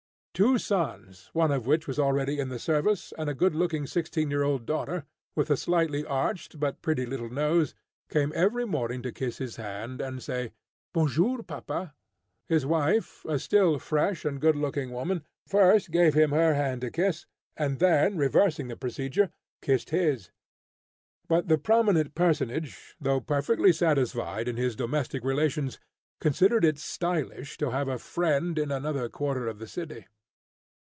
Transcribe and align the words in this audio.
Two 0.33 0.57
sons, 0.57 1.29
one 1.33 1.51
of 1.51 1.65
whom 1.65 1.79
was 1.85 1.99
already 1.99 2.39
in 2.39 2.49
the 2.49 2.57
service, 2.57 3.13
and 3.15 3.29
a 3.29 3.33
good 3.35 3.53
looking, 3.53 3.85
sixteen 3.85 4.31
year 4.31 4.41
old 4.41 4.65
daughter, 4.65 5.03
with 5.35 5.51
a 5.51 5.57
slightly 5.57 6.03
arched 6.03 6.57
but 6.59 6.81
pretty 6.81 7.05
little 7.05 7.29
nose, 7.29 7.75
came 8.09 8.31
every 8.33 8.65
morning 8.65 9.03
to 9.03 9.11
kiss 9.11 9.37
his 9.37 9.57
hand 9.57 10.01
and 10.01 10.23
say, 10.23 10.51
"Bon 10.93 11.07
jour, 11.09 11.43
papa." 11.43 11.93
His 12.47 12.65
wife, 12.65 13.23
a 13.25 13.37
still 13.37 13.77
fresh 13.77 14.25
and 14.25 14.41
good 14.41 14.55
looking 14.55 14.89
woman, 14.91 15.23
first 15.45 15.91
gave 15.91 16.15
him 16.15 16.31
her 16.31 16.55
hand 16.55 16.81
to 16.81 16.89
kiss, 16.89 17.27
and 17.55 17.77
then, 17.77 18.17
reversing 18.17 18.67
the 18.67 18.77
procedure, 18.77 19.29
kissed 19.61 19.91
his. 19.91 20.31
But 21.27 21.49
the 21.49 21.59
prominent 21.59 22.15
personage, 22.15 22.95
though 22.99 23.19
perfectly 23.21 23.73
satisfied 23.73 24.47
in 24.47 24.55
his 24.57 24.75
domestic 24.75 25.23
relations, 25.23 25.77
considered 26.19 26.65
it 26.65 26.79
stylish 26.79 27.57
to 27.59 27.69
have 27.71 27.87
a 27.89 27.99
friend 27.99 28.57
in 28.57 28.71
another 28.71 29.07
quarter 29.07 29.47
of 29.47 29.59
the 29.59 29.67
city. 29.67 30.07